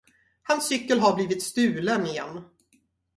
[0.43, 2.41] Hans cykel har blivit stulen igen.